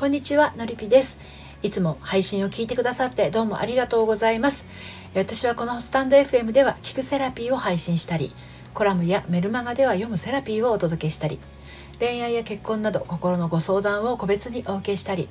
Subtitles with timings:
[0.00, 1.18] こんにちはのりぴです。
[1.62, 4.66] いつも配信を聞いてくださってどうもありがとうございます。
[5.14, 8.32] 私はこのスタンド FM では聞くセラピーを配信したり
[8.72, 11.38] コラムやメルマガでは読むセラピーをお届けしたり
[11.98, 15.28] 恋愛や結婚など心のご相談を個別にお受けしたり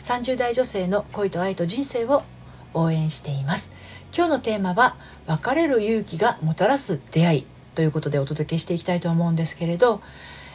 [0.00, 2.22] 30代女性の恋と愛と人生を
[2.72, 3.74] 応援しています。
[4.16, 10.00] 今日のテーマは別れる勇気がもたらす出会いということでお届けしていきたいと思うんですけれど、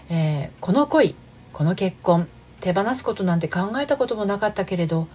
[0.10, 1.14] えー、この恋
[1.52, 2.28] この結婚
[2.64, 5.10] 手放すことなんて考えたこともなかったけれど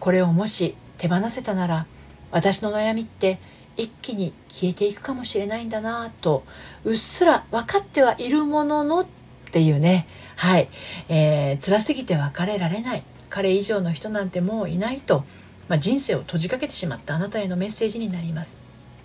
[0.00, 1.86] これをもし手放せたなら
[2.30, 3.38] 私の悩みって
[3.76, 6.44] 一気に消えていくかもしれないんだなと
[6.82, 9.06] うっすら分かってはいるもののっ
[9.52, 10.06] ていうね。
[10.36, 10.68] はい、
[11.10, 13.02] えー、辛すぎて別れられない。
[13.28, 15.24] 彼以上の人なんてもういないと、
[15.68, 18.56] まあ、人生を閉じかけてしまったあなたへのメッセージになります。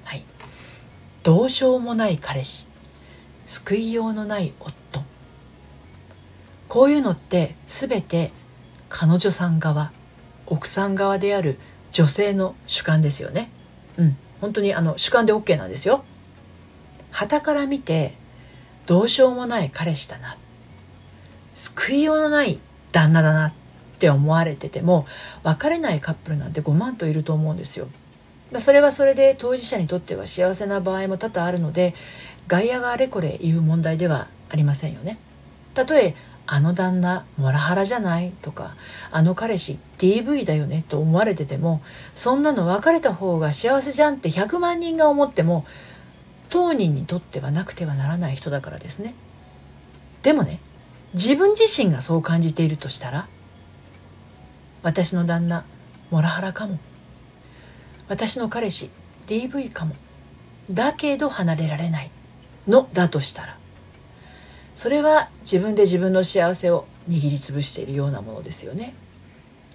[0.06, 0.24] はい、
[1.24, 2.66] どうしようもない彼氏。
[3.48, 4.99] 救いようのない夫。
[6.70, 8.32] こういうのって全て
[8.88, 9.92] 彼女さん側
[10.46, 11.58] 奥さん側である
[11.92, 13.50] 女性の主観ですよね。
[13.98, 14.18] うん。
[14.40, 16.04] 本当にあの主観で OK なんですよ。
[17.12, 18.14] 旗から見て
[18.86, 20.38] どうしようもない彼氏だな。
[21.56, 22.60] 救いようのない
[22.92, 23.54] 旦那だなっ
[24.00, 25.06] て思われてても
[25.44, 27.88] 別れないカップルなんて5万といると思うんですよ。
[28.60, 31.94] それはそれで当事者にとっては幸せな場合も多々あるので
[32.48, 35.18] 外野があれこれ言う問題ではありませんよね。
[35.74, 36.16] たとえ
[36.52, 38.32] あの旦那モラハラじゃない？
[38.42, 38.76] とか
[39.12, 40.84] あの彼氏 DV だよね？
[40.90, 41.80] と思われてても
[42.16, 45.64] そんなの別れた方が幸せじゃんって100万人が思っても
[46.50, 49.14] 当人にとってはなくてはならない人だからですね。
[50.24, 50.60] でもね
[51.14, 53.28] 自分自身がそう感じているとしたら
[54.82, 55.66] 私の旦那
[56.10, 56.80] モラハラかも。
[58.08, 58.90] 私の彼氏
[59.28, 59.96] DV かも。
[60.72, 62.10] だけど離れられない
[62.68, 63.59] のだとしたら
[64.80, 68.94] それは自分で自分の幸せを握りつぶしているようなものですよね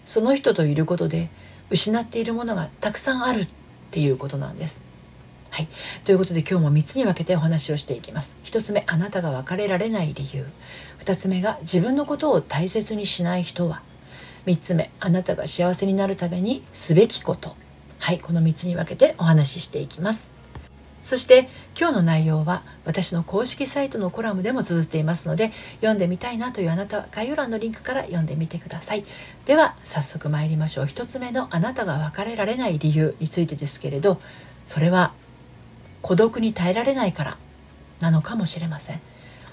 [0.07, 1.29] その人といることで
[1.69, 3.49] 失っているものがたくさんあるっ
[3.91, 4.81] ていうことなんです
[5.51, 5.69] はい。
[6.05, 8.37] ということで今日も3つに分けてお話をしていきます。
[8.43, 10.47] 1つ目、あなたが別れられない理由。
[10.99, 13.81] 2つ目が自分のことを大切にしない人は。
[14.47, 17.55] 3つ目、あなたが幸せになるためにすべきこと。
[18.01, 18.19] はい。
[18.19, 20.34] この3つに分けてお話ししていきます。
[21.05, 21.49] そして
[21.79, 29.05] 今日の内容は私の公式サイトのコラムでも綴っていますので読んでみたいなというあなたは概要欄のリンクから読んでみてください。
[29.45, 30.85] では早速参りましょう。
[30.87, 34.21] 1つ目のあなたが別れられない理由についてですけれど
[34.67, 35.13] それは
[36.01, 37.39] 孤独に耐えられないから
[38.01, 39.01] なのかもしれません。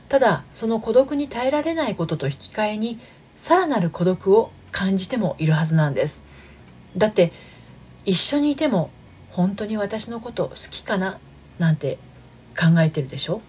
[0.08, 3.00] ただその孤独に耐えられないことと引き換えに
[3.36, 6.24] さらなる孤独を感じてもいるはずなんです。
[6.96, 7.32] だって
[8.06, 8.90] 一緒にいても
[9.32, 11.20] 本当に私のこと好きかな
[11.62, 12.00] なんて
[12.60, 13.42] 考えてるでしょ？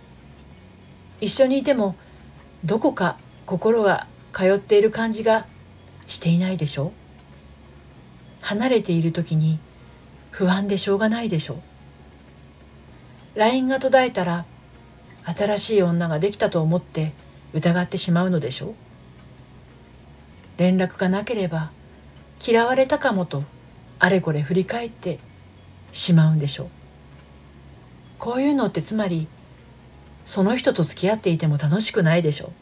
[1.21, 1.97] 一緒にいても
[2.65, 5.47] どこか心が通っている感じが
[6.07, 6.93] していないでしょ？
[8.43, 9.59] 離れている時に
[10.31, 11.61] 不安でしょうがないでしょ
[13.35, 14.45] LINE が途絶えたら
[15.25, 17.13] 新しい女ができたと思って
[17.55, 18.75] 疑ってしまうのでしょう？
[20.59, 21.71] 連絡がなければ
[22.47, 23.43] 嫌われたかもと
[23.99, 25.19] あれこれ振り返って
[25.93, 26.69] しまうんでしょう？
[28.23, 29.27] こういうのってつまり
[30.27, 32.53] その人と付き合っていても楽しくないでしょ。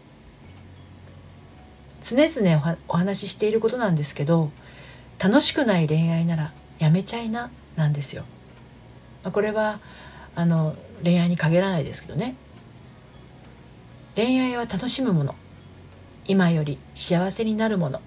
[2.02, 4.50] 常々お話ししていることなんですけど
[5.18, 8.24] 楽しくない恋愛ならやめちゃいななんですよ。
[9.30, 9.80] これは
[10.34, 12.36] あの恋愛に限らないですけどね。
[14.16, 15.34] 恋愛は楽しむもの。
[16.26, 18.00] 今より幸せになるもの。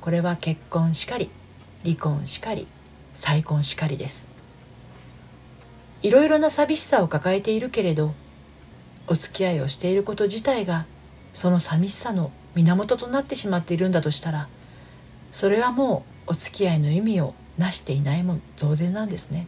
[0.00, 1.28] これは結婚しかり
[1.84, 2.66] 離婚しかり
[3.14, 4.33] 再婚しかりです。
[6.04, 8.12] いろいろな寂しさを抱えているけれど
[9.06, 10.84] お付き合いをしていること自体が
[11.32, 14.46] その寂しさの源となってしまっているんだとしたら
[15.32, 19.46] それはもうお付き合いの意味をなしていないも同然なんですね。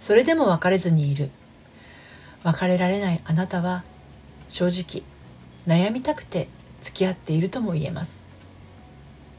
[0.00, 1.30] それでも別れずにいる。
[2.42, 3.84] 別れられないあなたは
[4.50, 5.02] 正直
[5.66, 6.48] 悩みたくて
[6.82, 8.18] 付き合っているとも言えます。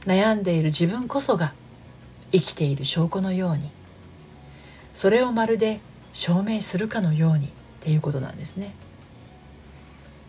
[0.08, 1.54] 悩んでいる自分こそが
[2.32, 3.70] 生きている証拠のように
[4.96, 5.80] それをまるで
[6.14, 7.50] 証明するかのようにっ
[7.82, 8.74] ていうことなんですね。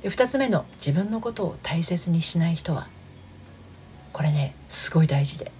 [0.02, 2.88] で2つ目の自分のことを大切にしない人は
[4.12, 5.52] これねすごい大事で。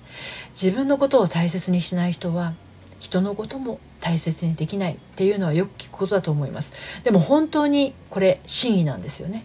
[0.60, 2.54] 自分のことを大切にしない人は
[2.98, 6.72] 人のことも大切にできないっていうのはよく聞くことだと思います。
[7.04, 9.44] でも本当にこれ真意なんですよね。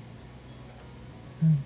[1.44, 1.64] うん。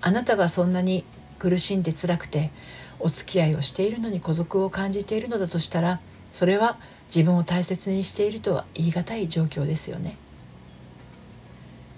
[0.00, 1.04] あなたがそんなに
[1.38, 2.50] 苦しんで辛くて
[2.98, 6.00] お付き合いをしているのに孤独を感じているのだとしたら
[6.32, 10.16] それは自分を大切にしているとは言い難い状況ですよね。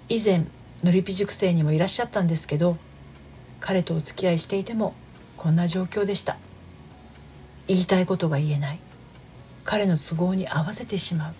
[0.09, 0.45] 以前
[0.83, 2.77] のりぴ塾生にもいらっしゃったんですけど
[3.61, 4.95] 彼とお付き合いしていても
[5.37, 6.37] こんな状況でした。
[7.67, 8.79] 言いたいことが言えない。
[9.65, 11.35] 彼の都合に合わせてしまう。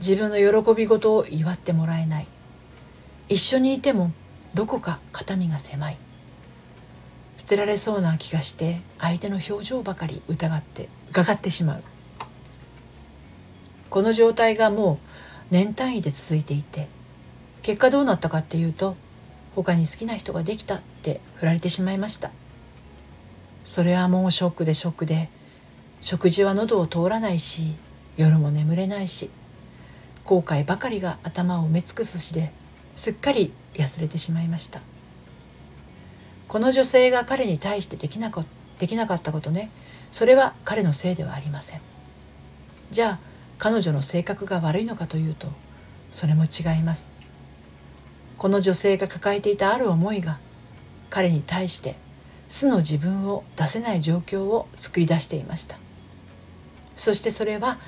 [0.00, 2.26] 自分の喜び事を祝ってもらえない。
[3.28, 4.12] 一緒にいても
[4.54, 5.96] どこか肩身が狭い。
[7.38, 11.82] 捨てられそうな気がして相手の表情ばかり疑ってがってしまう。
[13.90, 14.98] この状態がもう
[15.50, 16.88] 年単位で続いていて
[17.62, 18.96] 結果どうなったかっていうと
[19.54, 22.30] 他に好きな人ができたって振られてしまいました。
[23.66, 25.28] それはもうショックでショックで
[26.00, 27.74] 食事は喉を通らないし
[28.16, 29.28] 夜も眠れないし
[30.24, 32.52] 後悔ばかりが頭を埋め尽くすしで
[32.96, 34.80] すっかり安れてしまいました。
[36.48, 38.44] この女性が彼に対してできなか
[38.78, 39.70] できなかったことね。
[40.10, 41.80] それは彼のせいではありません。
[42.90, 43.29] じゃあ
[43.60, 45.46] 彼女の性格が悪いのかというと
[46.14, 47.10] それも違います。
[48.38, 50.38] この女性が抱えていたある思いが
[51.10, 51.94] 彼に対して
[52.48, 55.76] 素の自分を出せない状況を作り出していました。
[56.96, 57.78] そしてそれは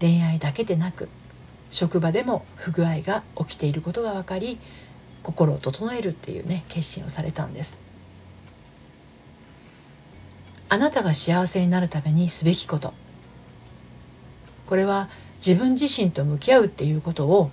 [0.00, 1.08] 恋愛だけでなく
[1.70, 4.58] 職場でも不具合が起きていることが分かり
[5.22, 7.78] 心を整えるっていうね決心をされたんです。
[10.68, 12.92] あなたが幸せになるためにすべきこと。
[14.70, 15.10] これは
[15.44, 17.50] 自分自身と向き合うっていうことを思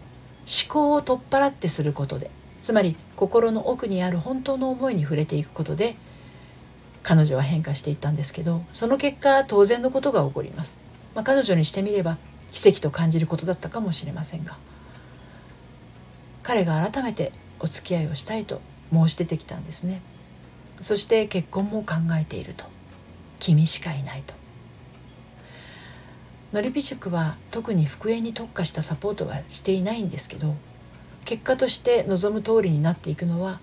[0.69, 2.31] 考を取っ払ってすることで
[2.61, 5.95] つまり心の奥にある本当の思いに触れていくことで
[7.03, 10.77] 彼女は変化していったんですけどその結果当然のことが起こります、
[11.15, 12.17] まあ、彼女にしてみれば
[12.53, 14.55] 奇跡と感じることだったかもしれませんが
[16.43, 18.61] 彼が改めてお付き合いをしたいと
[18.93, 20.01] 申し出てきたんですね。
[20.79, 22.63] そして結婚も考えていると。
[23.39, 24.33] 君しかいないと。
[26.53, 30.55] のりぴ塾は特に復縁に特化したサポートはしていないんですけど
[31.25, 33.59] 結果として望む通りになっていくのは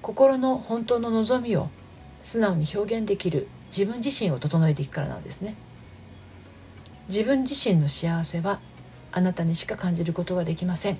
[0.00, 1.68] 心の本当の望みを
[2.22, 5.54] 素直に表現できる自分自身を整えていくからなんですね。
[7.08, 8.60] 自分自身の幸せは
[9.10, 10.98] あなたにしか感じることができません。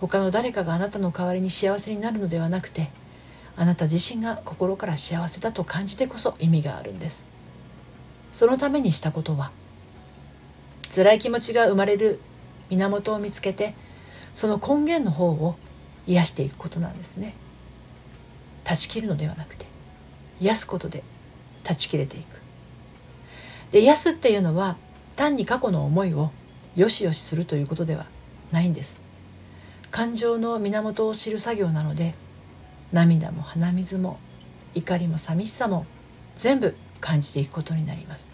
[0.00, 2.88] 他の誰かがあなたの代わりに幸せになるのではなくて
[3.56, 7.26] あなた自身が心から幸せだと感じてこそ意味があるんです。
[8.32, 9.50] そのためにしたことは
[10.98, 12.18] 辛い気持ちが生まれる
[12.70, 13.74] 源を見つけて
[14.34, 15.54] その根源の方を
[16.08, 17.34] 癒していくことなんですね。
[18.64, 19.64] 断ち切るのではなくて
[20.40, 21.04] 癒すことで
[21.62, 22.40] 断ち切れていく。
[23.70, 24.76] で癒すっていうのは
[25.14, 26.32] 単に過去の思いを
[26.74, 28.06] よしよしするということでは
[28.50, 29.00] ないんです。
[29.92, 32.14] 感情の源を知る作業なので
[32.92, 34.18] 涙も鼻水も
[34.74, 35.86] 怒りも寂しさも
[36.36, 38.28] 全部感じていくことになります。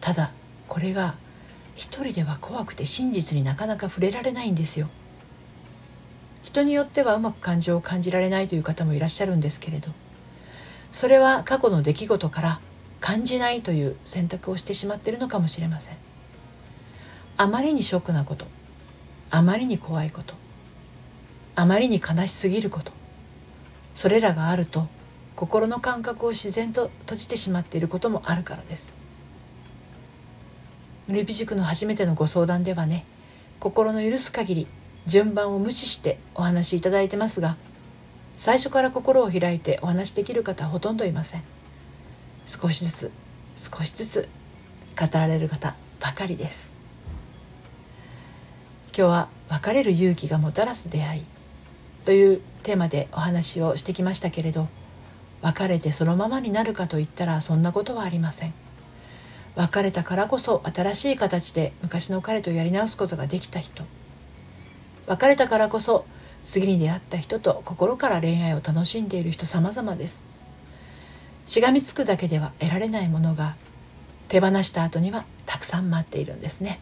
[0.00, 0.32] ただ
[0.66, 1.16] これが
[1.78, 4.88] 一人では怖くて真実になかなか触れられないんですよ。
[6.42, 9.92] 人によってはうまく感情を感じられないという方もいらっしゃるんですけれど。
[10.92, 12.60] それは過去の出来事から
[12.98, 15.96] 感じないという選択をしてしまっているのかもしれません。
[17.36, 18.46] あまりにショックなこと
[19.30, 20.34] あまりに怖いこと
[21.54, 22.90] あまりに悲しすぎること
[23.94, 24.88] それらがあると
[25.36, 28.88] 心の感覚を自然と閉じてしまっていることもあるからです。
[31.08, 33.04] ルビ塾の初めてのご相談ではね
[33.60, 34.66] 心の許す限り
[35.06, 37.56] 順番を無視してお話しいただいてますが
[38.36, 41.42] 最初から心を開いてお話しできる方はほとんどいません。
[42.46, 43.12] 少しずつ
[43.56, 44.28] 少しずつ
[44.98, 46.70] 語られる方ばかりです。
[48.96, 51.22] 今日は別れる勇気がもたらす出会い
[52.04, 54.68] というテーマでお話をしてきましたけれど
[55.42, 58.54] 別れてそのままになるかといったらそんなことはありません。
[59.58, 63.82] 別れたからこそ新しい形で昔の彼とやり直すことができた人。
[65.08, 66.06] 別れたからこそ
[66.40, 70.22] 次に出会った人と心から恋愛を楽しんでいる人様々です。
[71.44, 73.56] しがみつくだけでは得られないものが
[74.28, 76.78] 手放した後にはたくさん待っているんですね。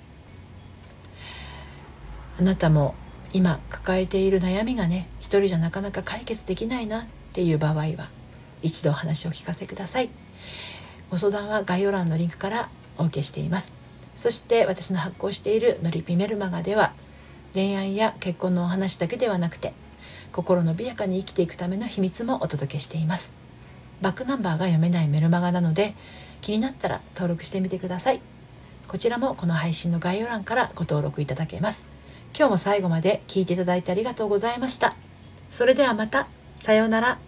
[2.38, 2.94] あなたも
[3.32, 8.10] 今抱えている悩みがね一人じゃなかなか解決できないなっていう場合は
[8.60, 10.10] 一度お話を聞かせください。
[11.10, 13.72] ご相談は概要欄のリンクからお受けしています。
[14.16, 16.92] そして私の発行しているのりぴメルマガでは
[17.54, 19.72] 恋愛や結婚のお話だけではなくて
[20.32, 23.34] 心のびやかに生きていくための秘密もお届けしています。
[24.02, 25.94] バックナンバーが読めないメルマガなので
[26.42, 28.20] 気になったら登録してみてください。
[28.88, 31.86] こちらもこの配信の概要欄からご登録いただけます。
[32.36, 34.94] 今日も最後まで聞いていただいてありがとうございました。
[35.50, 36.28] それではまた。
[36.58, 37.25] さようなら。